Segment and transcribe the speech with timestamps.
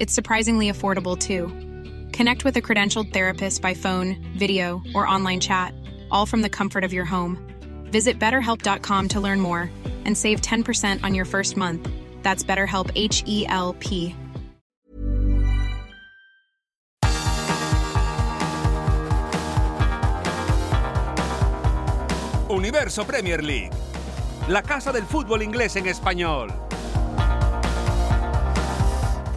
[0.00, 1.48] It's surprisingly affordable too.
[2.12, 5.74] Connect with a credentialed therapist by phone, video, or online chat,
[6.10, 7.38] all from the comfort of your home.
[7.90, 9.70] Visit betterhelp.com to learn more
[10.04, 11.88] and save 10% on your first month.
[12.22, 14.14] That's BetterHelp H E L P.
[22.50, 23.70] Universo Premier League,
[24.48, 26.67] la casa del fútbol inglés en español.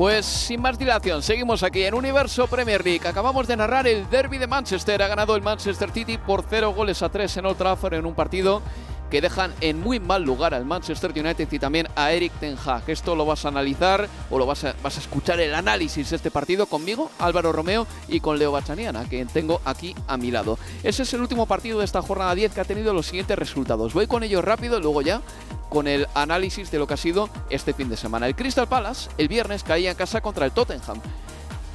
[0.01, 3.07] Pues sin más dilación, seguimos aquí en Universo Premier League.
[3.07, 4.99] Acabamos de narrar el derby de Manchester.
[5.03, 8.15] Ha ganado el Manchester City por 0 goles a 3 en Old Trafford en un
[8.15, 8.63] partido
[9.11, 12.83] que dejan en muy mal lugar al Manchester United y también a Eric Ten Hag.
[12.87, 16.15] Esto lo vas a analizar o lo vas a, vas a escuchar el análisis de
[16.15, 20.57] este partido conmigo, Álvaro Romeo, y con Leo Bachaniana, que tengo aquí a mi lado.
[20.81, 23.93] Ese es el último partido de esta jornada 10 que ha tenido los siguientes resultados.
[23.93, 25.21] Voy con ellos rápido y luego ya
[25.69, 28.27] con el análisis de lo que ha sido este fin de semana.
[28.27, 31.01] El Crystal Palace el viernes caía en casa contra el Tottenham.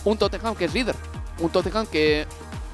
[0.05, 0.95] Un Tottenham que es líder.
[1.41, 2.27] Un Tottenham que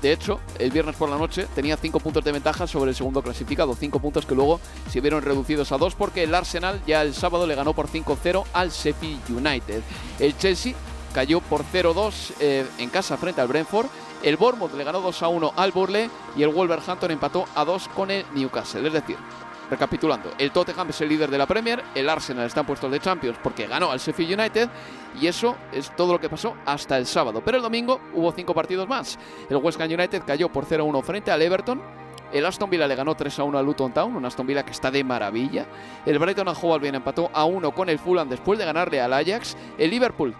[0.02, 3.22] de hecho, el viernes por la noche tenía 5 puntos de ventaja sobre el segundo
[3.22, 4.58] clasificado, 5 puntos que luego
[4.90, 8.44] se vieron reducidos a 2 porque el Arsenal ya el sábado le ganó por 5-0
[8.52, 9.80] al Sheffield United.
[10.18, 10.74] El Chelsea
[11.14, 13.86] cayó por 0-2 eh, en casa frente al Brentford.
[14.24, 18.24] El Bournemouth le ganó 2-1 al Burley y el Wolverhampton empató a 2 con el
[18.34, 18.84] Newcastle.
[18.84, 19.16] Es decir,
[19.72, 23.00] Recapitulando, el Tottenham es el líder de la Premier, el Arsenal está en puestos de
[23.00, 24.68] Champions porque ganó al Sheffield United
[25.18, 27.40] y eso es todo lo que pasó hasta el sábado.
[27.42, 29.18] Pero el domingo hubo cinco partidos más.
[29.48, 31.80] El West Ham United cayó por 0-1 frente al Everton.
[32.34, 35.02] El Aston Villa le ganó 3-1 al Luton Town, un Aston Villa que está de
[35.04, 35.64] maravilla.
[36.04, 39.14] El Brighton and Hove Albion empató a 1 con el Fulham después de ganarle al
[39.14, 39.56] Ajax.
[39.78, 40.34] El Liverpool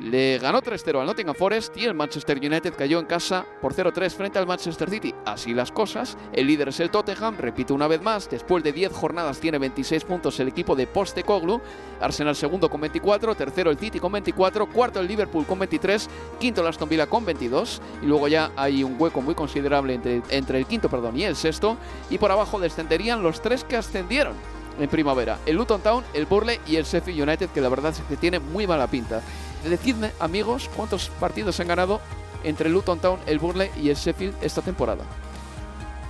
[0.00, 4.10] le ganó 3-0 al Nottingham Forest y el Manchester United cayó en casa por 0-3
[4.10, 5.14] frente al Manchester City.
[5.24, 8.92] Así las cosas, el líder es el Tottenham, repito una vez más, después de 10
[8.92, 11.60] jornadas tiene 26 puntos el equipo de Postecoglou,
[12.00, 16.08] Arsenal segundo con 24, tercero el City con 24, cuarto el Liverpool con 23,
[16.38, 20.58] quinto el Aston Villa con 22 y luego ya hay un hueco muy considerable entre,
[20.58, 21.76] el quinto perdón, y el sexto
[22.10, 24.34] y por abajo descenderían los tres que ascendieron
[24.78, 28.00] en primavera, el Luton Town, el Burley y el Sheffield United que la verdad es
[28.00, 29.22] que tiene muy mala pinta.
[29.64, 32.00] Decidme, amigos, cuántos partidos han ganado
[32.44, 35.04] entre el Luton Town, el Burnley y el Sheffield esta temporada.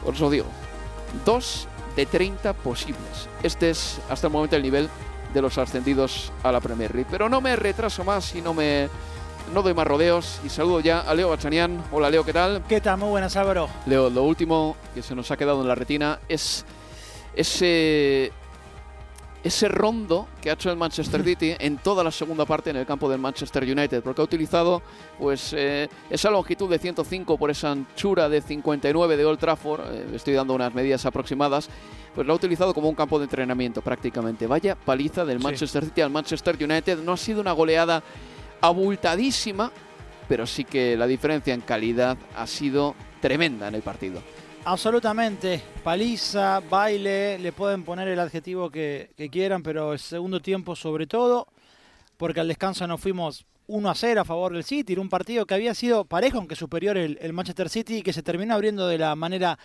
[0.04, 0.46] Os lo digo.
[1.24, 3.28] Dos de 30 posibles.
[3.42, 4.90] Este es hasta el momento el nivel
[5.32, 7.08] de los ascendidos a la Premier League.
[7.10, 8.88] Pero no me retraso más y no me
[9.52, 11.82] no doy más rodeos y saludo ya a Leo Bachanian.
[11.92, 12.62] Hola Leo, ¿qué tal?
[12.68, 12.98] ¿Qué tal?
[12.98, 13.68] Muy buenas, Álvaro.
[13.86, 16.64] Leo, lo último que se nos ha quedado en la retina es
[17.34, 18.32] ese
[19.46, 22.86] ese rondo que ha hecho el Manchester City en toda la segunda parte en el
[22.86, 24.82] campo del Manchester United, porque ha utilizado
[25.18, 30.06] pues eh, esa longitud de 105 por esa anchura de 59 de Old Trafford, eh,
[30.14, 31.68] estoy dando unas medidas aproximadas,
[32.14, 34.46] pues lo ha utilizado como un campo de entrenamiento prácticamente.
[34.46, 38.02] Vaya paliza del Manchester City al Manchester United, no ha sido una goleada
[38.60, 39.70] abultadísima,
[40.28, 44.22] pero sí que la diferencia en calidad ha sido tremenda en el partido.
[44.68, 45.62] Absolutamente.
[45.84, 51.46] Paliza, baile, le pueden poner el adjetivo que, quieran, pero el segundo tiempo sobre todo,
[52.16, 55.46] porque al descanso nos fuimos 1 a 0 a favor del City, era un partido
[55.46, 58.88] que había sido parejo, aunque superior el, el Manchester City, y que se terminó abriendo
[58.88, 59.56] de la manera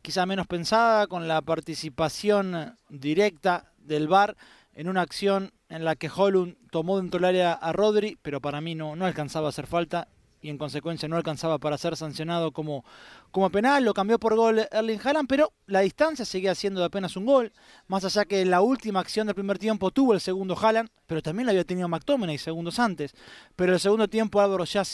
[0.00, 4.38] quizá menos pensada, con la participación directa del VAR
[4.72, 8.62] en una acción en la que Holland tomó dentro del área a Rodri, pero para
[8.62, 10.08] mí no, no alcanzaba a hacer falta
[10.46, 12.84] y en consecuencia no alcanzaba para ser sancionado como,
[13.32, 17.16] como penal, lo cambió por gol Erling Haaland, pero la distancia seguía siendo de apenas
[17.16, 17.52] un gol,
[17.88, 21.46] más allá que la última acción del primer tiempo tuvo el segundo Haaland, pero también
[21.46, 23.12] la había tenido McTominay segundos antes,
[23.56, 24.84] pero el segundo tiempo Álvaro ya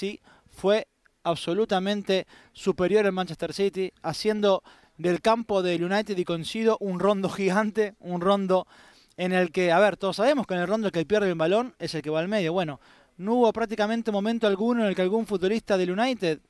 [0.48, 0.88] fue
[1.22, 4.62] absolutamente superior al Manchester City, haciendo
[4.96, 8.66] del campo del United y coincido un rondo gigante, un rondo
[9.18, 11.34] en el que, a ver, todos sabemos que en el rondo el que pierde el
[11.34, 12.80] balón es el que va al medio, bueno,
[13.16, 16.40] no hubo prácticamente momento alguno en el que algún futbolista del United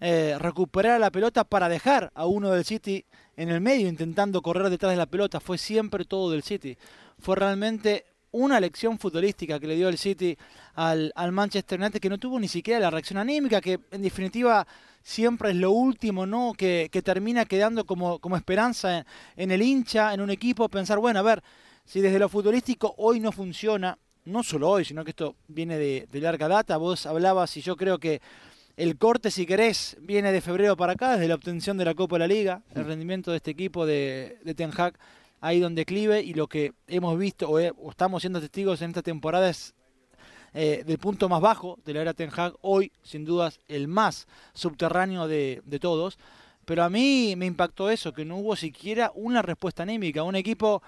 [0.00, 3.04] eh, recuperara la pelota para dejar a uno del City
[3.36, 5.40] en el medio intentando correr detrás de la pelota.
[5.40, 6.76] Fue siempre todo del City.
[7.18, 10.36] Fue realmente una lección futbolística que le dio el City
[10.74, 14.66] al, al Manchester United que no tuvo ni siquiera la reacción anímica, que en definitiva
[15.02, 16.52] siempre es lo último, ¿no?
[16.56, 19.04] Que, que termina quedando como, como esperanza en,
[19.36, 21.42] en el hincha, en un equipo, pensar, bueno, a ver,
[21.84, 26.06] si desde lo futbolístico hoy no funciona, no solo hoy, sino que esto viene de,
[26.10, 28.20] de larga data, vos hablabas y yo creo que
[28.76, 32.16] el corte, si querés, viene de febrero para acá, desde la obtención de la Copa
[32.16, 34.94] de la Liga, el rendimiento de este equipo de, de Ten Hag
[35.40, 38.80] ha ido en declive y lo que hemos visto o, he- o estamos siendo testigos
[38.80, 39.74] en esta temporada es
[40.54, 44.26] eh, del punto más bajo de la era Ten Hag, hoy sin dudas el más
[44.54, 46.18] subterráneo de, de todos.
[46.64, 50.22] Pero a mí me impactó eso, que no hubo siquiera una respuesta anímica.
[50.22, 50.80] Un equipo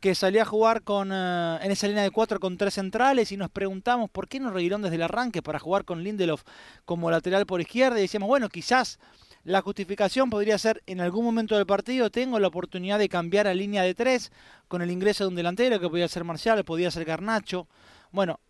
[0.00, 3.36] que salía a jugar con eh, en esa línea de cuatro con tres centrales y
[3.36, 6.42] nos preguntamos por qué no Reguilón desde el arranque para jugar con Lindelof
[6.84, 8.98] como lateral por izquierda y decíamos, bueno, quizás
[9.44, 13.54] la justificación podría ser en algún momento del partido tengo la oportunidad de cambiar a
[13.54, 14.32] línea de tres
[14.68, 17.68] con el ingreso de un delantero que podía ser Marcial, podía ser Garnacho.
[18.10, 18.40] Bueno,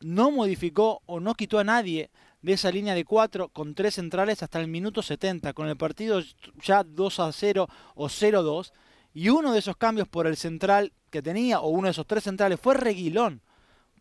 [0.00, 2.10] no modificó o no quitó a nadie
[2.42, 6.20] de esa línea de cuatro con tres centrales hasta el minuto 70, con el partido
[6.62, 8.72] ya 2 a 0 o 0-2.
[9.14, 12.24] Y uno de esos cambios por el central que tenía, o uno de esos tres
[12.24, 13.40] centrales, fue Reguilón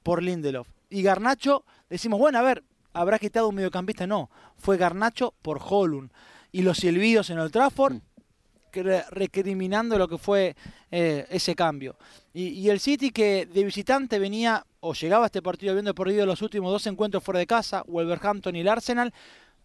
[0.01, 0.67] por Lindelof.
[0.89, 2.63] Y Garnacho, decimos, bueno, a ver,
[2.93, 4.07] ¿habrá quitado un mediocampista?
[4.07, 6.11] No, fue Garnacho por Holund.
[6.51, 7.97] Y los silbidos en el Trafford,
[9.11, 10.55] recriminando lo que fue
[10.89, 11.95] eh, ese cambio.
[12.33, 16.25] Y, y el City que de visitante venía o llegaba a este partido habiendo perdido
[16.25, 19.13] los últimos dos encuentros fuera de casa, Wolverhampton y el Arsenal,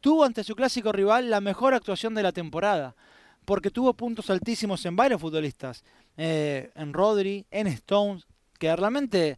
[0.00, 2.94] tuvo ante su clásico rival la mejor actuación de la temporada,
[3.44, 5.84] porque tuvo puntos altísimos en varios futbolistas,
[6.16, 8.26] eh, en Rodri, en Stones,
[8.58, 9.36] que realmente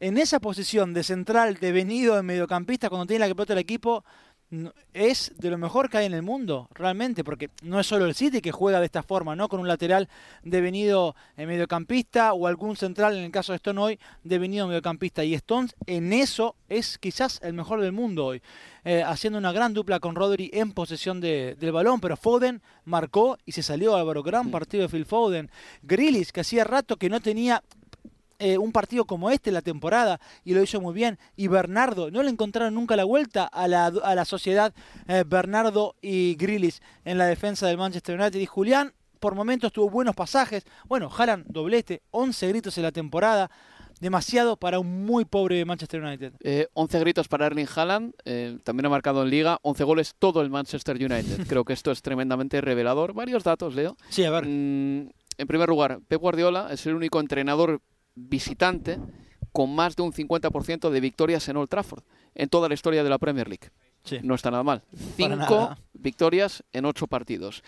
[0.00, 3.58] en esa posición de central, de venido, de mediocampista, cuando tiene la que pelota el
[3.58, 4.04] equipo,
[4.50, 8.06] no- es de lo mejor que hay en el mundo, realmente, porque no es solo
[8.06, 9.48] el City que juega de esta forma, ¿no?
[9.48, 10.08] Con un lateral
[10.42, 15.22] devenido en mediocampista o algún central, en el caso de Stone hoy, devenido mediocampista.
[15.24, 18.42] Y Stones en eso es quizás el mejor del mundo hoy,
[18.84, 23.38] eh, haciendo una gran dupla con Rodri en posesión de- del balón, pero Foden marcó
[23.44, 25.50] y se salió Álvaro, gran partido de Phil Foden.
[25.82, 27.62] Grealish, que hacía rato que no tenía
[28.38, 31.18] eh, un partido como este en la temporada y lo hizo muy bien.
[31.36, 34.74] Y Bernardo, no le encontraron nunca la vuelta a la, a la sociedad
[35.08, 38.38] eh, Bernardo y Grealish en la defensa del Manchester United.
[38.38, 40.64] Y Julián, por momentos tuvo buenos pasajes.
[40.86, 43.50] Bueno, Haaland doblete, 11 gritos en la temporada.
[44.00, 46.34] Demasiado para un muy pobre Manchester United.
[46.44, 50.40] Eh, 11 gritos para Erling Haaland, eh, también ha marcado en Liga, 11 goles todo
[50.40, 51.46] el Manchester United.
[51.48, 53.12] Creo que esto es tremendamente revelador.
[53.12, 53.96] Varios datos, Leo.
[54.08, 54.44] Sí, a ver.
[54.46, 55.08] Mm,
[55.38, 57.80] en primer lugar, Pep Guardiola es el único entrenador
[58.18, 58.98] visitante
[59.52, 62.04] con más de un 50% de victorias en Old Trafford
[62.34, 63.70] en toda la historia de la Premier League.
[64.04, 64.18] Sí.
[64.22, 64.82] No está nada mal.
[65.16, 65.78] Cinco nada.
[65.92, 67.62] victorias en ocho partidos.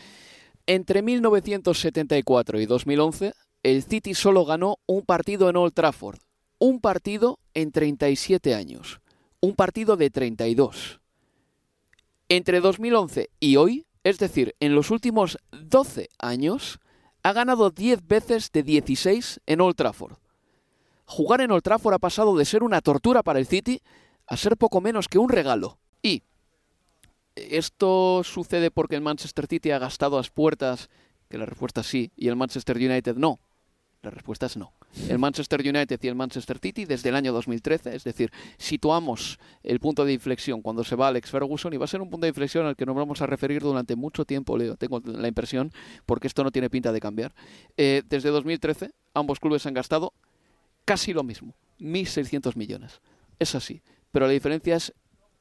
[0.66, 6.18] Entre 1974 y 2011, el City solo ganó un partido en Old Trafford.
[6.58, 9.00] Un partido en 37 años.
[9.40, 11.00] Un partido de 32.
[12.28, 16.78] Entre 2011 y hoy, es decir, en los últimos 12 años,
[17.24, 20.19] ha ganado 10 veces de 16 en Old Trafford.
[21.10, 23.82] Jugar en Old Trafford ha pasado de ser una tortura para el City
[24.28, 25.76] a ser poco menos que un regalo.
[26.04, 26.22] Y
[27.34, 30.88] esto sucede porque el Manchester City ha gastado las puertas,
[31.28, 33.40] que la respuesta es sí, y el Manchester United no.
[34.02, 34.72] La respuesta es no.
[35.08, 39.80] El Manchester United y el Manchester City desde el año 2013, es decir, situamos el
[39.80, 42.28] punto de inflexión cuando se va Alex Ferguson y va a ser un punto de
[42.28, 45.72] inflexión al que nos vamos a referir durante mucho tiempo, Leo, tengo la impresión,
[46.06, 47.34] porque esto no tiene pinta de cambiar.
[47.76, 50.12] Eh, desde 2013 ambos clubes han gastado
[50.84, 53.00] casi lo mismo, 1.600 millones.
[53.38, 54.92] Es así, pero la diferencia es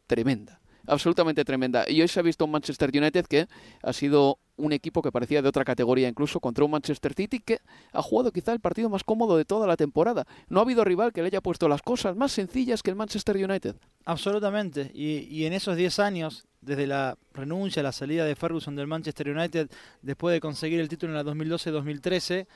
[0.07, 1.85] tremenda, absolutamente tremenda.
[1.89, 3.47] Y hoy se ha visto un Manchester United que
[3.83, 7.59] ha sido un equipo que parecía de otra categoría incluso contra un Manchester City que
[7.93, 10.25] ha jugado quizá el partido más cómodo de toda la temporada.
[10.49, 13.37] No ha habido rival que le haya puesto las cosas más sencillas que el Manchester
[13.37, 13.75] United.
[14.05, 14.91] Absolutamente.
[14.93, 19.69] Y, en esos 10 años, desde la renuncia, la salida de Ferguson del Manchester United,
[20.01, 22.47] después de conseguir el título en la 2012-2013,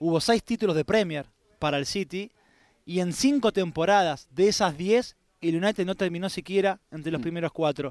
[0.00, 1.26] hubo 6 títulos de Premier
[1.64, 2.30] para el City.
[2.84, 7.52] Y en 5 temporadas de esas 10, el United no terminó siquiera entre los primeros
[7.52, 7.90] 4.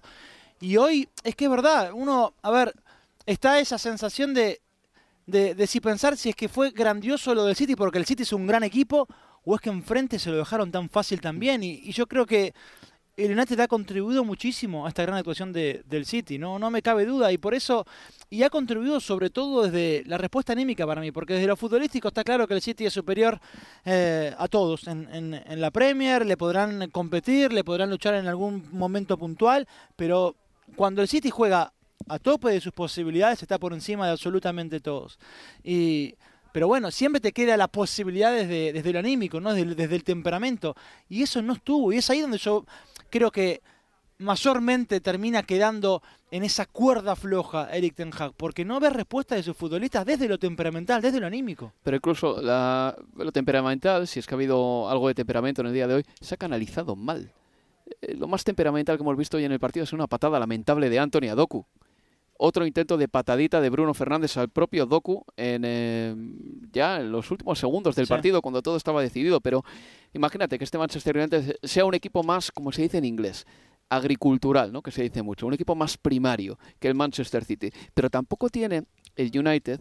[0.61, 2.71] Y hoy, es que es verdad, uno, a ver,
[3.25, 4.61] está esa sensación de,
[5.25, 8.21] de, de si pensar si es que fue grandioso lo del City porque el City
[8.21, 9.07] es un gran equipo
[9.43, 11.63] o es que enfrente se lo dejaron tan fácil también.
[11.63, 12.53] Y, y yo creo que
[13.15, 16.57] el United ha contribuido muchísimo a esta gran actuación de- del City, ¿no?
[16.57, 17.31] no me cabe duda.
[17.31, 17.85] Y por eso,
[18.29, 22.07] y ha contribuido sobre todo desde la respuesta anímica para mí, porque desde lo futbolístico
[22.07, 23.39] está claro que el City es superior
[23.85, 24.87] eh, a todos.
[24.87, 29.67] En, en- en la Premier le podrán competir, le podrán luchar en algún momento puntual,
[29.95, 30.35] pero
[30.75, 31.71] cuando el City juega
[32.07, 35.19] a tope de sus posibilidades está por encima de absolutamente todos.
[35.63, 36.15] Y
[36.51, 39.53] Pero bueno, siempre te queda la posibilidad desde, desde lo anímico, ¿no?
[39.53, 40.75] Desde, desde el temperamento.
[41.09, 41.91] Y eso no estuvo.
[41.91, 42.63] Y es ahí donde yo
[43.13, 43.61] creo que
[44.19, 46.01] mayormente termina quedando
[46.31, 50.27] en esa cuerda floja Eric Ten Hag, porque no ve respuesta de sus futbolistas desde
[50.27, 51.73] lo temperamental, desde lo anímico.
[51.83, 55.73] Pero incluso la- lo temperamental, si es que ha habido algo de temperamento en el
[55.73, 57.31] día de hoy, se ha canalizado mal.
[58.01, 60.89] Eh, lo más temperamental que hemos visto hoy en el partido es una patada lamentable
[60.89, 61.65] de Anthony a Doku.
[62.45, 66.13] Otro intento de patadita de Bruno Fernández al propio Doku en, eh,
[66.73, 68.09] ya en los últimos segundos del Sí.
[68.09, 69.39] partido, cuando todo estaba decidido.
[69.39, 69.63] Pero
[70.11, 73.45] imagínate que este Manchester United sea un equipo más, como se dice en inglés,
[73.87, 74.81] agricultural, ¿no?
[74.81, 77.69] que se dice mucho, un equipo más primario que el Manchester City.
[77.93, 78.83] Pero tampoco tiene
[79.15, 79.79] el United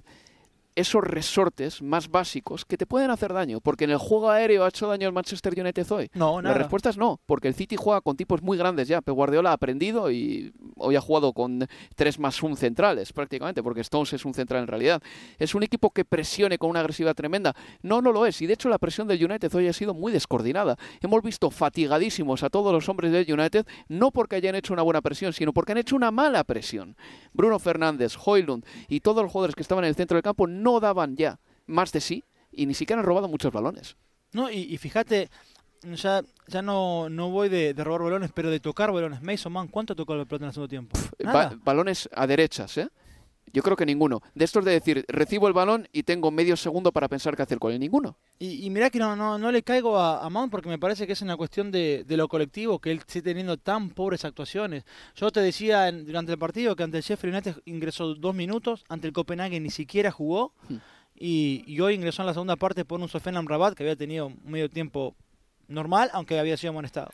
[0.74, 4.68] esos resortes más básicos que te pueden hacer daño, porque en el juego aéreo ha
[4.68, 6.10] hecho daño el Manchester United hoy.
[6.14, 6.58] No, La nada.
[6.58, 9.00] respuesta es no, porque el City juega con tipos muy grandes ya.
[9.02, 13.80] Pep Guardiola ha aprendido y hoy ha jugado con tres más un centrales prácticamente, porque
[13.82, 15.02] Stones es un central en realidad.
[15.38, 17.54] Es un equipo que presione con una agresividad tremenda.
[17.82, 18.40] No, no lo es.
[18.40, 20.76] Y de hecho la presión del United hoy ha sido muy descoordinada.
[21.00, 25.00] Hemos visto fatigadísimos a todos los hombres del United, no porque hayan hecho una buena
[25.02, 26.96] presión, sino porque han hecho una mala presión.
[27.32, 30.61] Bruno Fernández, Hoylund y todos los jugadores que estaban en el centro del campo no
[30.80, 33.96] daban ya más de sí y ni siquiera han robado muchos balones.
[34.32, 35.30] No, y, y fíjate,
[35.82, 39.22] ya, ya no, no voy de, de robar balones, pero de tocar balones.
[39.22, 40.98] Mason Man, ¿cuánto tocó el pelota en el segundo tiempo?
[41.22, 41.58] Ba- Nada.
[41.64, 42.88] balones a derechas, ¿eh?
[43.52, 44.20] Yo creo que ninguno.
[44.34, 47.58] De estos de decir, recibo el balón y tengo medio segundo para pensar qué hacer
[47.58, 47.78] con él.
[47.80, 48.16] Ninguno.
[48.38, 51.06] Y, y mirá que no, no, no le caigo a, a Mount porque me parece
[51.06, 54.84] que es una cuestión de, de lo colectivo, que él sigue teniendo tan pobres actuaciones.
[55.14, 58.84] Yo te decía en- durante el partido que ante el Sheffield United ingresó dos minutos,
[58.88, 60.76] ante el Copenhague ni siquiera jugó, Hmm.
[61.14, 64.32] y, y hoy ingresó en la segunda parte por un Sofenam Rabat que había tenido
[64.44, 65.14] medio tiempo
[65.72, 67.10] normal, aunque había sido amonestado.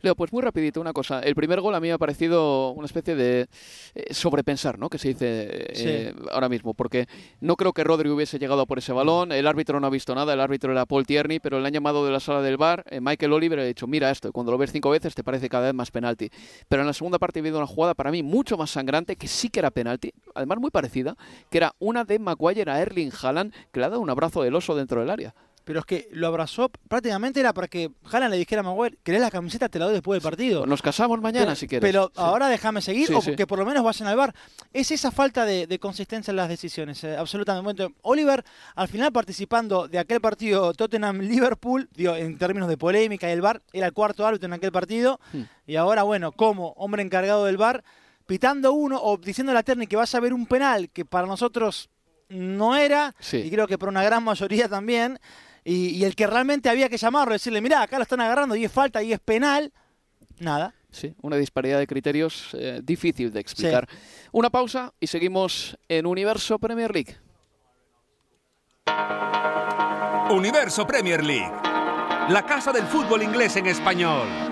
[0.00, 1.20] Leo, pues muy rapidito una cosa.
[1.20, 3.48] El primer gol a mí me ha parecido una especie de
[3.94, 4.88] eh, sobrepensar, ¿no?
[4.88, 7.06] Que se dice eh, ahora mismo, porque
[7.40, 9.32] no creo que Rodri hubiese llegado por ese balón.
[9.32, 10.32] El árbitro no ha visto nada.
[10.32, 12.84] El árbitro era Paul Tierney, pero le han llamado de la sala del bar.
[12.90, 14.28] eh, Michael Oliver ha dicho, mira esto.
[14.28, 16.30] Y cuando lo ves cinco veces te parece cada vez más penalti.
[16.68, 19.28] Pero en la segunda parte he habido una jugada para mí mucho más sangrante, que
[19.28, 21.16] sí que era penalti, además muy parecida,
[21.50, 24.54] que era una de Maguire a Erling Haaland, que le ha dado un abrazo del
[24.54, 25.34] oso dentro del área.
[25.64, 29.20] Pero es que lo abrazó, prácticamente era para que Haaland le dijera a Maguire, ¿querés
[29.20, 29.68] la camiseta?
[29.68, 30.66] Te la doy después del partido.
[30.66, 31.88] Nos casamos mañana pero, si quieres.
[31.88, 32.12] Pero Sí.
[32.16, 33.36] ahora déjame seguir Sí, o sí.
[33.36, 34.34] que por lo menos vayan al bar.
[34.72, 37.86] Es esa falta de, de consistencia en las decisiones, eh, absolutamente.
[38.02, 43.40] Oliver, al final participando de aquel partido Tottenham-Liverpool, digo, en términos de polémica y el
[43.40, 45.20] bar, era el cuarto árbitro en aquel partido.
[45.32, 45.42] Hmm.
[45.66, 47.84] Y ahora, bueno, como hombre encargado del bar,
[48.26, 51.26] pitando uno o diciendo a la Terni que vas a ver un penal que para
[51.26, 51.88] nosotros
[52.28, 55.18] no era, y creo que para una gran mayoría también.
[55.64, 58.64] Y, y el que realmente había que llamarlo, decirle, mirá, acá lo están agarrando y
[58.64, 59.72] es falta y es penal,
[60.38, 60.74] nada.
[60.90, 63.88] Sí, una disparidad de criterios eh, difícil de explicar.
[64.30, 67.16] Una pausa y seguimos en Universo Premier League.
[70.30, 71.50] Universo Premier League.
[72.28, 74.51] La casa del fútbol inglés en español.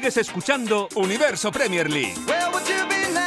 [0.00, 2.14] Sigues escuchando Universo Premier League.
[2.26, 3.20] Where would you be now?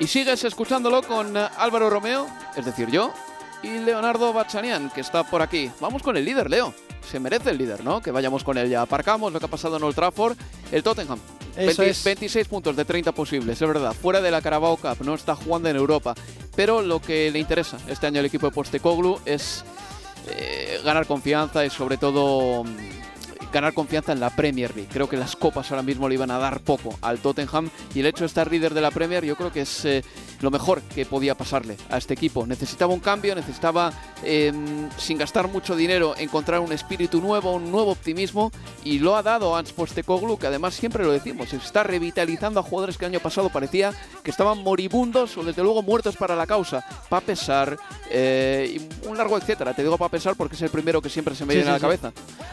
[0.00, 3.14] Y sigues escuchándolo con eh, Álvaro Romeo, es decir, yo,
[3.62, 5.70] y Leonardo Bachanian, que está por aquí.
[5.80, 6.74] Vamos con el líder, Leo.
[7.10, 8.02] Se merece el líder, ¿no?
[8.02, 8.82] Que vayamos con él ya.
[8.82, 10.36] Aparcamos lo que ha pasado en Old Trafford.
[10.70, 11.18] El Tottenham.
[11.56, 12.04] Eso 20 es.
[12.04, 13.94] 26 puntos de 30 posibles, es verdad.
[13.94, 16.14] Fuera de la Carabao Cup, no está jugando en Europa.
[16.54, 19.64] Pero lo que le interesa este año al equipo de Postecoglou es
[20.28, 23.01] eh, ganar confianza y sobre todo mm,
[23.52, 24.88] ganar confianza en la Premier League.
[24.92, 28.06] Creo que las copas ahora mismo le iban a dar poco al Tottenham y el
[28.06, 30.02] hecho de estar líder de la Premier yo creo que es eh,
[30.40, 32.46] lo mejor que podía pasarle a este equipo.
[32.46, 33.92] Necesitaba un cambio, necesitaba,
[34.24, 34.52] eh,
[34.98, 38.50] sin gastar mucho dinero, encontrar un espíritu nuevo, un nuevo optimismo
[38.84, 42.96] y lo ha dado Hans Postecoglou, que además siempre lo decimos, está revitalizando a jugadores
[42.98, 43.92] que el año pasado parecía
[44.22, 46.84] que estaban moribundos o desde luego muertos para la causa.
[47.08, 47.76] Pa pesar
[48.10, 49.74] eh, un largo etcétera.
[49.74, 51.74] Te digo pa pesar porque es el primero que siempre se me Sí, viene a
[51.74, 51.82] la sí.
[51.82, 52.12] cabeza.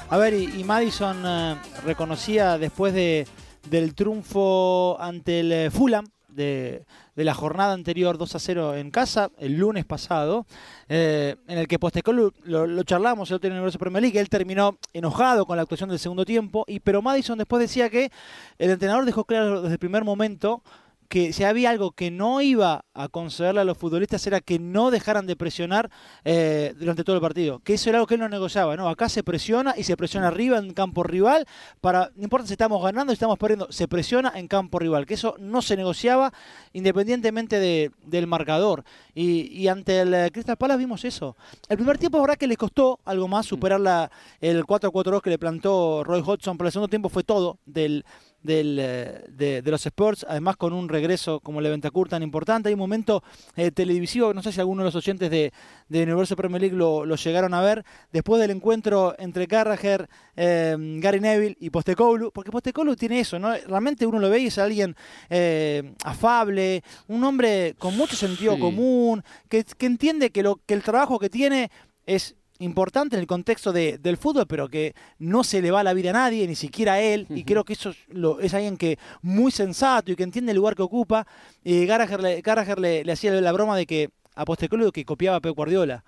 [0.09, 1.55] A ver, y, y Madison eh,
[1.85, 3.27] reconocía después de,
[3.69, 6.83] del triunfo ante el eh, Fulham de,
[7.15, 10.47] de la jornada anterior 2 a 0 en casa, el lunes pasado,
[10.87, 14.19] eh, en el que Postecoglou, lo, lo charlamos el otro en el Universo Premier League,
[14.19, 18.11] él terminó enojado con la actuación del segundo tiempo, y pero Madison después decía que
[18.57, 20.63] el entrenador dejó claro desde el primer momento
[21.09, 24.91] que si había algo que no iba a concederle a los futbolistas era que no
[24.91, 25.89] dejaran de presionar
[26.23, 27.59] eh, durante todo el partido.
[27.59, 28.75] Que eso era algo que él no negociaba.
[28.77, 28.87] ¿no?
[28.87, 31.47] Acá se presiona y se presiona arriba en campo rival.
[31.81, 35.07] para No importa si estamos ganando o si estamos perdiendo, se presiona en campo rival.
[35.07, 36.31] Que eso no se negociaba
[36.73, 38.83] independientemente de- del marcador.
[39.15, 41.35] Y, y ante el eh, Crystal Palace vimos eso.
[41.67, 45.29] El primer tiempo, es verdad que le costó algo más superar la, el 4-4-2 que
[45.31, 48.05] le plantó Roy Hodgson, pero el segundo tiempo fue todo del,
[48.43, 52.23] del, eh, de, de los Spurs, además con un regreso como el de Bentancur tan
[52.23, 52.69] importante.
[52.69, 53.23] Hay un momento
[53.55, 55.51] eh, televisivo, no sé si alguno de los oyentes de,
[55.89, 60.75] de Universo Premier League lo, lo llegaron a ver, después del encuentro entre Carragher, eh,
[61.01, 63.53] Gary Neville y Postecoglou, porque Postecoglou tiene eso, ¿no?
[63.67, 64.95] Realmente uno lo ve y es alguien
[65.29, 68.59] eh, afable, un hombre con mucho sentido Sí.
[68.59, 71.69] común, que, que entiende que, lo, que el trabajo que tiene
[72.05, 75.93] es importante en el contexto de- del fútbol, pero que no se le va la
[75.93, 78.77] vida a nadie, ni siquiera a él, y creo que eso es, lo- es alguien
[78.77, 81.25] que muy sensato y que entiende el lugar que ocupa.
[81.63, 85.37] Y Gallagher, le, Gallagher le, le hacía la broma de que a Postecoglou que copiaba
[85.37, 86.03] a Pep Guardiola.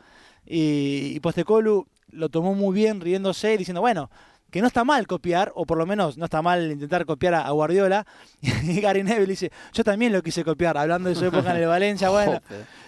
[0.45, 4.09] Y, y Postecoglou lo tomó muy bien riéndose y diciendo, bueno,
[4.51, 7.47] que no está mal copiar, o por lo menos no está mal intentar copiar a,
[7.47, 8.05] a Guardiola.
[8.63, 11.67] Y Gary Neville dice, yo también lo quise copiar, hablando de su época en el
[11.67, 12.39] Valencia, bueno.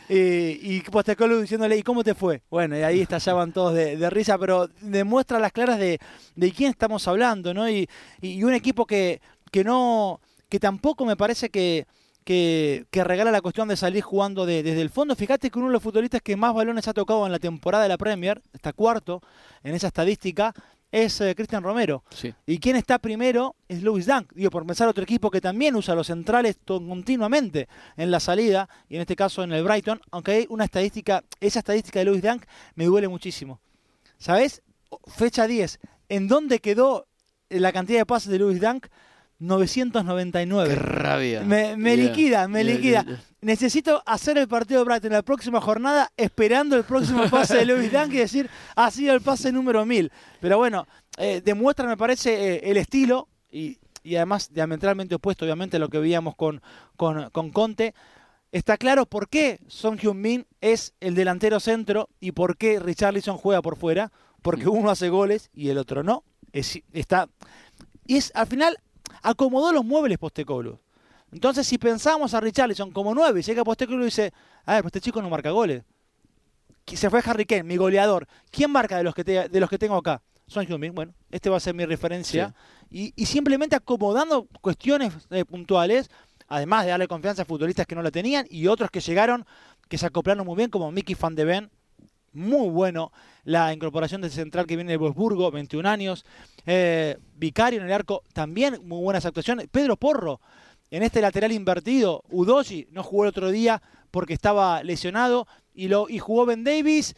[0.10, 2.42] Y, Postecoglou diciéndole, ¿y cómo te fue?
[2.52, 6.00] Bueno, y ahí estallaban todos de, de risa, pero demuestra las claras de,
[6.36, 7.70] de quién estamos hablando, ¿no?
[7.70, 7.88] Y,
[8.22, 9.22] y un equipo que,
[9.52, 11.88] que no, que tampoco me parece que,
[12.26, 15.16] que, que regala la cuestión de salir jugando de- desde el fondo.
[15.16, 17.90] Fíjate que uno de los futbolistas que más balones ha tocado en la temporada de
[17.90, 19.22] la Premier, está cuarto
[19.64, 20.54] en esa estadística,
[20.94, 22.04] es eh, Cristian Romero.
[22.12, 22.34] Sí.
[22.46, 24.32] Y quien está primero es Louis Dunk.
[24.34, 28.96] Digo, por pensar otro equipo que también usa los centrales continuamente en la salida, y
[28.96, 32.46] en este caso en el Brighton, aunque hay una estadística, esa estadística de Louis Dunk
[32.76, 33.60] me duele muchísimo.
[34.20, 34.62] ¿Sabes?
[35.08, 35.80] Fecha 10.
[36.10, 37.08] ¿En dónde quedó
[37.50, 38.86] la cantidad de pases de Louis Dunk?
[39.44, 40.70] 999.
[40.70, 41.42] Qué rabia.
[41.42, 43.06] Me, liquida, me liquida.
[43.42, 47.66] Necesito hacer el partido de Brighton en la próxima jornada esperando el próximo pase de
[47.66, 50.12] Louis Dunk y decir, ha sido el pase número 1000.
[50.40, 55.78] Pero bueno, eh, demuestra, me parece, eh, el estilo y, y además diametralmente opuesto, obviamente,
[55.78, 56.62] a lo que veíamos con,
[56.96, 57.94] con, con Conte.
[58.52, 63.62] Está claro por qué Son Heung-min es el delantero centro y por qué Richarlison juega
[63.62, 64.12] por fuera.
[64.42, 66.24] Porque uno hace goles y el otro no.
[66.52, 67.30] Es, está,
[68.06, 68.78] y es, al final,
[69.22, 70.80] acomodó los muebles Postecoglou.
[71.32, 74.34] Entonces, si pensamos a Richarlison como 9, llega Postecoglou y dice,
[74.66, 75.84] a ver, pues este chico no marca goles.
[76.86, 78.28] Se fue Harry Kane, mi goleador.
[78.52, 80.22] ¿Quién marca de los que, te- de los que tengo acá?
[80.48, 80.94] Son Heung-min.
[80.94, 82.54] Bueno, este va a ser mi referencia.
[82.90, 86.10] Y, y simplemente acomodando cuestiones eh, puntuales,
[86.48, 89.46] además de darle confianza a futbolistas que no la tenían y otros que llegaron,
[89.88, 91.72] que se acoplaron muy bien, como Mickey Van de Ven.
[92.34, 93.12] Muy bueno
[93.44, 96.26] la incorporación del central que viene de Wolfsburgo, 21 años.
[96.66, 99.68] Eh, Vicario en el arco, también muy buenas actuaciones.
[99.72, 100.40] Pedro Porro,
[100.90, 102.24] en este lateral invertido.
[102.30, 107.16] Udoji no jugó el otro día porque estaba lesionado y, lo, y jugó Ben Davis.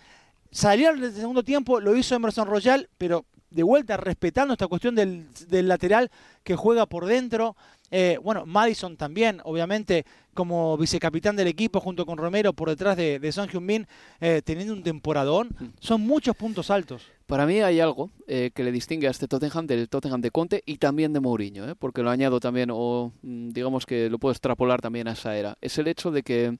[0.51, 4.95] Salió en el segundo tiempo, lo hizo Emerson Royal, pero de vuelta respetando esta cuestión
[4.95, 6.09] del, del lateral
[6.43, 7.55] que juega por dentro.
[7.91, 13.19] Eh, bueno, Madison también, obviamente, como vicecapitán del equipo junto con Romero por detrás de,
[13.19, 13.87] de Son Heung-min,
[14.19, 15.49] eh, teniendo un temporadón.
[15.79, 17.03] Son muchos puntos altos.
[17.25, 20.61] Para mí hay algo eh, que le distingue a este Tottenham del Tottenham de Conte
[20.65, 21.75] y también de Mourinho, ¿eh?
[21.75, 25.57] porque lo añado también, o mm, digamos que lo puedo extrapolar también a esa era.
[25.61, 26.57] Es el hecho de que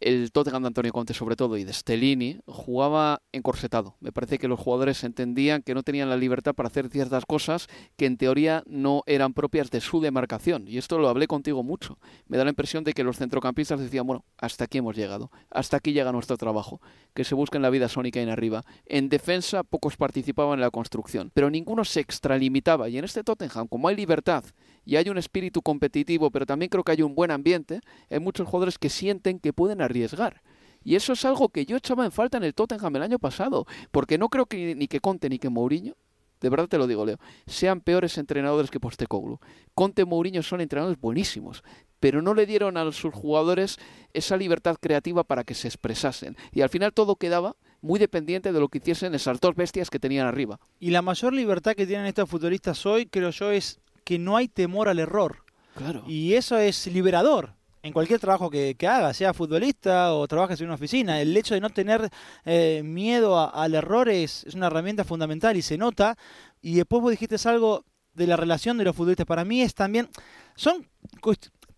[0.00, 3.96] el Tottenham de Antonio Conte sobre todo y de Stellini jugaba encorsetado.
[4.00, 7.66] Me parece que los jugadores entendían que no tenían la libertad para hacer ciertas cosas
[7.96, 10.68] que en teoría no eran propias de su demarcación.
[10.68, 11.98] Y esto lo hablé contigo mucho.
[12.26, 15.78] Me da la impresión de que los centrocampistas decían, bueno, hasta aquí hemos llegado, hasta
[15.78, 16.80] aquí llega nuestro trabajo,
[17.14, 18.64] que se busquen la vida sónica en arriba.
[18.86, 22.88] En defensa pocos participaban en la construcción, pero ninguno se extralimitaba.
[22.88, 24.44] Y en este Tottenham, como hay libertad
[24.84, 27.80] y hay un espíritu competitivo, pero también creo que hay un buen ambiente,
[28.10, 30.42] hay muchos jugadores que sienten que pueden arriesgar.
[30.84, 33.66] Y eso es algo que yo echaba en falta en el Tottenham el año pasado,
[33.90, 35.96] porque no creo que ni que Conte ni que Mourinho,
[36.40, 39.40] de verdad te lo digo, Leo, sean peores entrenadores que Postecoglou.
[39.74, 41.64] Conte y Mourinho son entrenadores buenísimos,
[42.00, 43.76] pero no le dieron a sus jugadores
[44.12, 46.36] esa libertad creativa para que se expresasen.
[46.52, 49.98] Y al final todo quedaba muy dependiente de lo que hiciesen esas dos bestias que
[49.98, 50.60] tenían arriba.
[50.78, 54.48] Y la mayor libertad que tienen estos futbolistas hoy, creo yo, es que no hay
[54.48, 55.44] temor al error.
[55.74, 56.04] Claro.
[56.06, 57.57] Y eso es liberador
[57.88, 61.20] en cualquier trabajo que, que hagas, sea futbolista o trabajes en una oficina.
[61.20, 62.08] El hecho de no tener
[62.44, 66.16] eh, miedo al error es, una herramienta fundamental y se nota.
[66.60, 69.26] Y después vos dijiste algo de la relación de los futbolistas.
[69.26, 70.08] Para mí es también,
[70.54, 70.86] son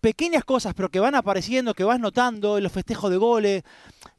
[0.01, 3.63] pequeñas cosas, pero que van apareciendo, que vas notando, en los festejos de goles.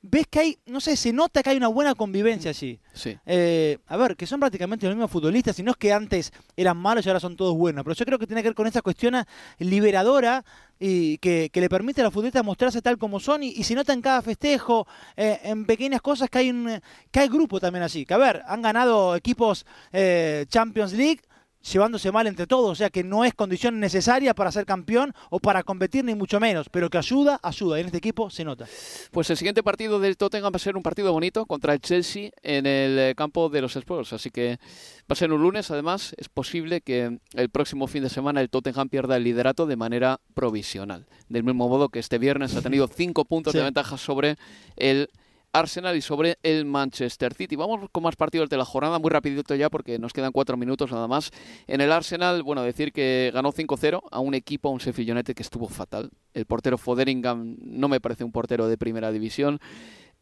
[0.00, 2.80] Ves que hay, no sé, se nota que hay una buena convivencia allí.
[2.92, 3.18] Sí.
[3.26, 6.76] Eh, a ver, que son prácticamente los mismos futbolistas, y no es que antes eran
[6.76, 8.80] malos y ahora son todos buenos, pero yo creo que tiene que ver con esa
[8.80, 9.14] cuestión
[9.58, 10.44] liberadora
[10.78, 13.74] y que, que le permite a los futbolistas mostrarse tal como son y, y se
[13.74, 17.82] nota en cada festejo, eh, en pequeñas cosas que hay un que hay grupo también
[17.82, 18.06] así.
[18.06, 21.20] Que a ver, han ganado equipos eh, Champions League
[21.70, 25.38] llevándose mal entre todos, o sea que no es condición necesaria para ser campeón o
[25.38, 28.66] para competir ni mucho menos, pero que ayuda, ayuda, y en este equipo se nota.
[29.10, 32.30] Pues el siguiente partido del Tottenham va a ser un partido bonito contra el Chelsea
[32.42, 34.12] en el eh, campo de los Spurs.
[34.12, 34.58] Así que
[35.02, 35.70] va a ser un lunes.
[35.70, 39.76] Además, es posible que el próximo fin de semana el Tottenham pierda el liderato de
[39.76, 41.06] manera provisional.
[41.28, 43.58] Del mismo modo que este viernes ha tenido cinco puntos Sí.
[43.58, 44.36] de ventaja sobre
[44.76, 45.08] el
[45.52, 47.56] Arsenal y sobre el Manchester City.
[47.56, 50.90] Vamos con más partidos de la jornada, muy rapidito ya porque nos quedan cuatro minutos
[50.90, 51.30] nada más.
[51.66, 55.42] En el Arsenal, bueno, decir que ganó 5-0 a un equipo, a un Sheffield que
[55.42, 56.10] estuvo fatal.
[56.32, 59.58] El portero Foderingham no me parece un portero de primera división.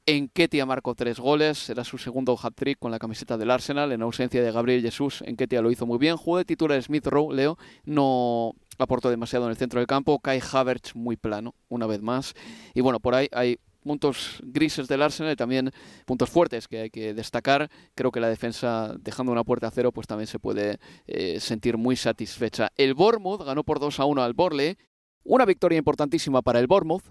[0.07, 4.43] Enketia marcó tres goles, era su segundo hat-trick con la camiseta del Arsenal, en ausencia
[4.43, 5.23] de Gabriel Jesús.
[5.25, 6.17] Enketia lo hizo muy bien.
[6.17, 10.19] Jugó de titular Smith Rowe, Leo, no aportó demasiado en el centro del campo.
[10.19, 12.35] Kai Havertz muy plano, una vez más.
[12.75, 13.59] Y bueno, por ahí hay
[13.91, 15.73] puntos grises del Arsenal y también
[16.05, 17.69] puntos fuertes que hay que destacar.
[17.97, 21.77] Creo que la defensa, dejando una puerta a cero, pues también se puede eh, sentir
[21.77, 22.71] muy satisfecha.
[22.77, 24.77] El Bournemouth ganó por 2 a 1 al Borley.
[25.25, 27.03] Una victoria importantísima para el Bournemouth,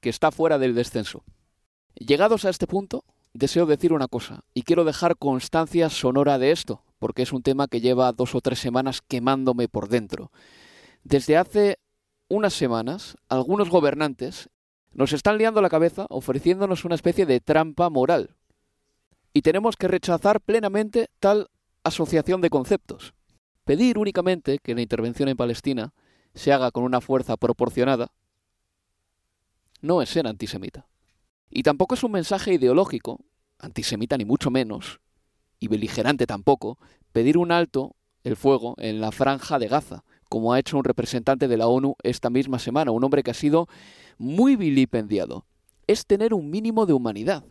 [0.00, 1.22] que está fuera del descenso.
[1.96, 6.82] Llegados a este punto, deseo decir una cosa, y quiero dejar constancia sonora de esto,
[6.98, 10.32] porque es un tema que lleva dos o tres semanas quemándome por dentro.
[11.04, 11.78] Desde hace
[12.28, 14.48] unas semanas, algunos gobernantes
[14.94, 18.36] nos están liando la cabeza ofreciéndonos una especie de trampa moral.
[19.32, 21.48] Y tenemos que rechazar plenamente tal
[21.84, 23.14] asociación de conceptos.
[23.64, 25.94] Pedir únicamente que la intervención en Palestina
[26.34, 28.12] se haga con una fuerza proporcionada
[29.80, 30.86] no es ser antisemita.
[31.50, 33.20] Y tampoco es un mensaje ideológico,
[33.58, 35.00] antisemita ni mucho menos,
[35.58, 36.78] y beligerante tampoco,
[37.12, 41.46] pedir un alto el fuego en la franja de Gaza, como ha hecho un representante
[41.46, 43.68] de la ONU esta misma semana, un hombre que ha sido
[44.16, 45.44] muy vilipendiado.
[45.86, 47.44] Es tener un mínimo de humanidad.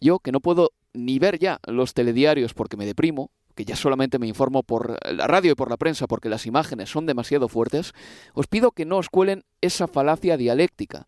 [0.00, 4.18] Yo, que no puedo ni ver ya los telediarios porque me deprimo, que ya solamente
[4.18, 7.92] me informo por la radio y por la prensa porque las imágenes son demasiado fuertes,
[8.32, 11.06] os pido que no os cuelen esa falacia dialéctica.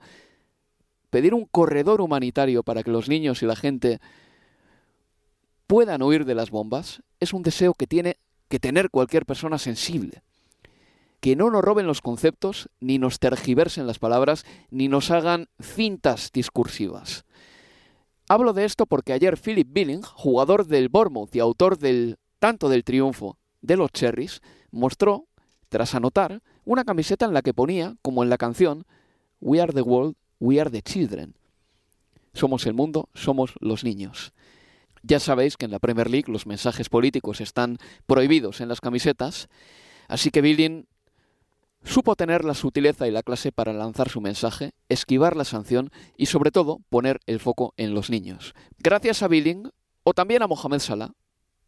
[1.08, 4.00] Pedir un corredor humanitario para que los niños y la gente
[5.66, 8.18] puedan huir de las bombas es un deseo que tiene
[8.50, 10.22] que tener cualquier persona sensible.
[11.24, 16.30] Que no nos roben los conceptos, ni nos tergiversen las palabras, ni nos hagan cintas
[16.34, 17.24] discursivas.
[18.28, 22.84] Hablo de esto porque ayer Philip Billing, jugador del Bournemouth y autor del tanto del
[22.84, 25.26] triunfo de los Cherries, mostró,
[25.70, 28.84] tras anotar, una camiseta en la que ponía, como en la canción,
[29.40, 31.36] We are the world, we are the children.
[32.34, 34.34] Somos el mundo, somos los niños.
[35.02, 39.48] Ya sabéis que en la Premier League los mensajes políticos están prohibidos en las camisetas,
[40.06, 40.86] así que Billing
[41.84, 46.26] supo tener la sutileza y la clase para lanzar su mensaje, esquivar la sanción y
[46.26, 48.54] sobre todo poner el foco en los niños.
[48.78, 49.70] Gracias a Billing,
[50.02, 51.12] o también a Mohamed Salah,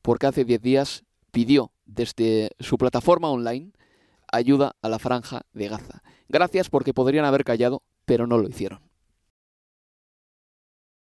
[0.03, 3.73] porque hace 10 días pidió desde su plataforma online
[4.33, 6.03] ayuda a la franja de Gaza.
[6.29, 8.81] Gracias porque podrían haber callado, pero no lo hicieron.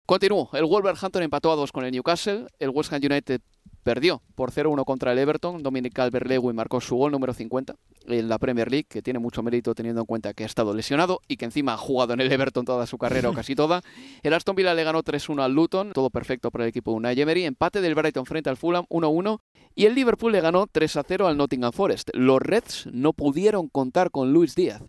[0.06, 0.48] Continúo.
[0.54, 2.46] El Wolverhampton empató a dos con el Newcastle.
[2.58, 3.42] El West Ham United
[3.88, 5.62] perdió por 0-1 contra el Everton.
[5.62, 7.74] Dominic Calvert-Lewin marcó su gol número 50
[8.08, 11.22] en la Premier League, que tiene mucho mérito teniendo en cuenta que ha estado lesionado
[11.26, 13.80] y que encima ha jugado en el Everton toda su carrera o casi toda.
[14.22, 17.18] El Aston Villa le ganó 3-1 al Luton, todo perfecto para el equipo de Unai
[17.18, 17.44] Emery.
[17.44, 19.40] Empate del Brighton frente al Fulham 1-1
[19.74, 22.10] y el Liverpool le ganó 3-0 al Nottingham Forest.
[22.12, 24.82] Los Reds no pudieron contar con Luis Díaz.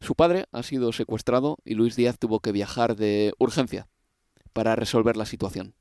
[0.00, 3.88] Su padre ha sido secuestrado y Luis Díaz tuvo que viajar de urgencia
[4.54, 5.74] para resolver la situación.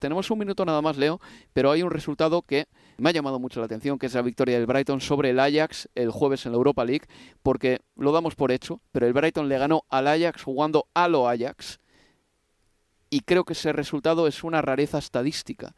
[0.00, 1.20] Tenemos un minuto nada más, Leo,
[1.52, 4.56] pero hay un resultado que me ha llamado mucho la atención, que es la victoria
[4.56, 7.06] del Brighton sobre el Ajax el jueves en la Europa League,
[7.42, 11.28] porque lo damos por hecho, pero el Brighton le ganó al Ajax jugando a lo
[11.28, 11.80] Ajax,
[13.10, 15.74] y creo que ese resultado es una rareza estadística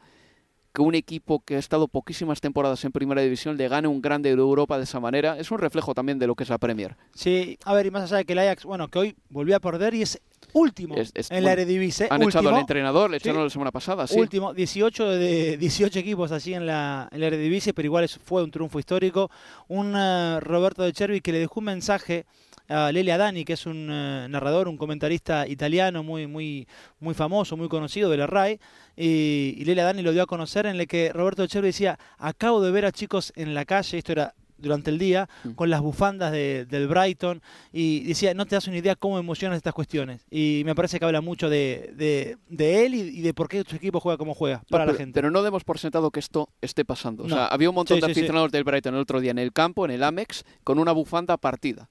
[0.73, 4.29] que un equipo que ha estado poquísimas temporadas en Primera División le gane un grande
[4.35, 6.95] de Europa de esa manera, es un reflejo también de lo que es la Premier.
[7.13, 9.59] Sí, a ver, y más allá de que el Ajax, bueno, que hoy volvió a
[9.59, 10.19] perder y es
[10.51, 12.07] último Es- es- en la Eredivisie.
[12.09, 12.55] Han echado último.
[12.55, 13.43] al entrenador, le echaron Sí.
[13.45, 14.19] la semana pasada, sí.
[14.19, 18.43] Último, 18 de 18 equipos así en la, en la Eredivisie, pero igual es- fue
[18.43, 19.29] un triunfo histórico.
[19.67, 22.25] Un eh, Roberto de Cervi que le dejó un mensaje
[22.73, 26.67] a Lelia Dani, que es un eh, narrador, un comentarista italiano muy, muy,
[26.99, 28.59] muy famoso, muy conocido de la RAI,
[28.95, 32.61] y, y Lelia Dani lo dio a conocer en el que Roberto Cervi decía, acabo
[32.61, 36.31] de ver a chicos en la calle, esto era durante el día, con las bufandas
[36.31, 37.41] de- del Brighton,
[37.73, 40.25] y decía, no te das una idea cómo emocionan estas cuestiones.
[40.31, 43.63] Y me parece que habla mucho de, de, de él y, y de por qué
[43.67, 45.13] su equipo juega como juega, No, para pero, la gente.
[45.15, 47.23] pero no demos por sentado que esto esté pasando.
[47.25, 48.19] O sea, había un montón Sí, de sí, sí.
[48.21, 51.35] aficionados del Brighton el otro día en el campo, en el Amex, con una bufanda
[51.35, 51.89] partida.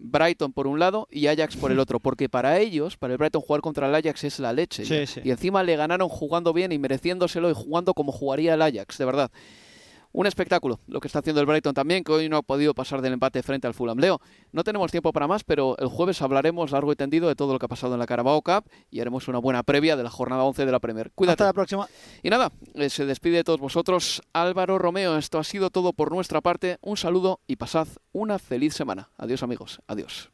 [0.00, 3.42] Brighton por un lado y Ajax por el otro, porque para ellos, para el Brighton
[3.42, 4.84] jugar contra el Ajax es la leche.
[4.84, 5.20] Sí, sí.
[5.22, 9.04] Y encima le ganaron jugando bien y mereciéndoselo y jugando como jugaría el Ajax, de
[9.04, 9.30] verdad.
[10.12, 13.00] Un espectáculo lo que está haciendo el Brighton también, que hoy no ha podido pasar
[13.00, 13.98] del empate frente al Fulham.
[13.98, 14.20] Leo,
[14.52, 17.58] no tenemos tiempo para más, pero el jueves hablaremos largo y tendido de todo lo
[17.58, 20.42] que ha pasado en la Carabao Cup y haremos una buena previa de la jornada
[20.44, 21.12] 11 de la Premier.
[21.14, 21.34] Cuídate.
[21.34, 21.88] Hasta la próxima.
[22.22, 25.16] Y nada, eh, se despide de todos vosotros Álvaro Romeo.
[25.16, 26.78] Esto ha sido todo por nuestra parte.
[26.80, 29.10] Un saludo y pasad una feliz semana.
[29.16, 29.80] Adiós amigos.
[29.86, 30.30] Adiós.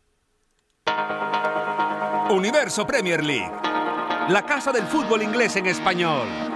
[2.31, 3.53] Universo Premier League,
[4.29, 6.56] la casa del fútbol inglés en español.